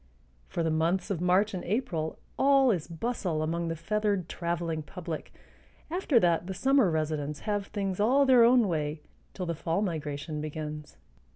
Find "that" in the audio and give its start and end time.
6.21-6.47